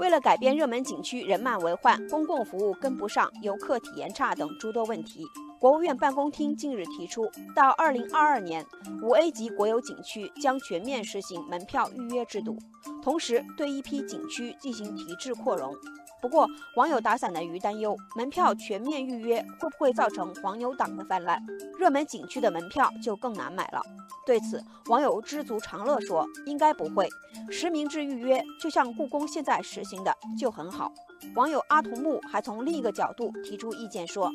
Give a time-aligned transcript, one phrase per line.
[0.00, 5.26] 为了改变热门景区人满为患、公共服务跟不上、游客体验差等诸多问题，
[5.60, 8.64] 国务院办公厅近日提出，到二零二二年，
[9.02, 12.56] 五 A 级国有景区将全面实行门票预约制度，
[13.02, 15.76] 同时对一批景区进行提质扩容。
[16.22, 16.46] 不过，
[16.76, 21.38] 网友打伞的鱼担忧，门票全面预约会不会造成黄牛党的泛滥？
[21.78, 23.82] 热门景区的门票就更难买了。
[24.24, 27.06] 对此，网友知足常乐说：“应该不会，
[27.50, 30.90] 实名制预约就像故宫现在实行的就很好。”
[31.36, 34.30] 网友阿童木还从另一个角度提出意见说：“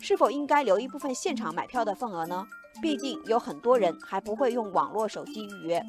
[0.00, 2.46] 是否应该留一部分现场买票的份额呢？
[2.82, 5.82] 毕竟有很多人还不会用网络手机预约。”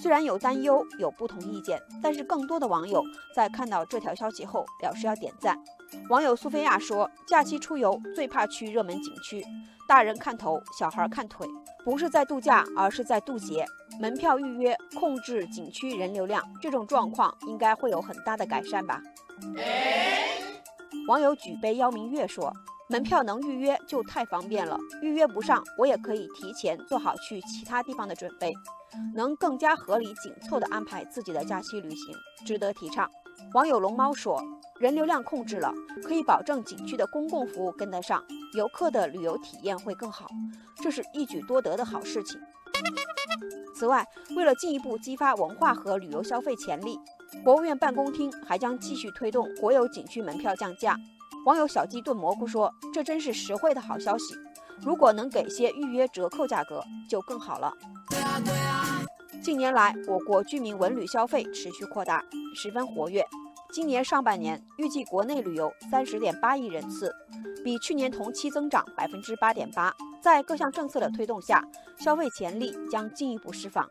[0.00, 3.04] 虽然有担忧，有不同意见，但是更多的网友
[3.34, 5.62] 在看到这条消息后表示要点赞。
[6.08, 9.44] 网友苏菲亚说：“假期出游最怕去热门景区，
[9.86, 11.46] 大人看头，小孩看腿，
[11.84, 13.66] 不是在度假，而是在渡劫。
[14.00, 19.02] 门票预约控制景区人流量，这种状况应该会有很大的改善吧？”
[21.08, 22.52] 网友举杯邀明月说
[22.88, 28.52] ：“门票能预约就太方便了，预约不上，我也可以提前做好去其他地方的准备。”
[29.14, 32.12] 能更加合理紧凑地安排自己的假期旅行，
[32.44, 33.08] 值得提倡。
[33.54, 34.40] 网友龙猫说
[34.78, 35.72] ：“人流量控制了，
[36.04, 38.22] 可以保证景区的公共服务跟得上，
[38.54, 40.26] 游客的旅游体验会更好，
[40.76, 42.40] 这是一举多得的好事情。”
[43.74, 46.98] 此外，为了进一步激发文化和旅游消费潜力，
[47.42, 50.96] 国务院办公厅还将继续推动国有景区门票降价。
[51.46, 54.34] 网友小鸡炖蘑菇说：“这真是实惠的好消息，
[54.82, 57.72] 如果能给些预约折扣价格，就更好了。”
[59.42, 62.22] 近年来，我国居民文旅消费持续扩大，
[62.54, 63.24] 十分活跃。
[63.72, 67.10] 今年上半年，预计国内旅游三十点八亿人次，
[67.64, 69.94] 比去年同期增长百分之八点八。
[70.20, 71.64] 在各项政策的推动下，
[71.96, 73.88] 消费潜力将进一步释放。